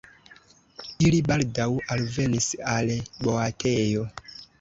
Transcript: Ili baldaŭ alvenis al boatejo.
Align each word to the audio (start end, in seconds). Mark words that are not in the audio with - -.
Ili 1.09 1.17
baldaŭ 1.27 1.67
alvenis 1.95 2.47
al 2.77 2.89
boatejo. 3.29 4.07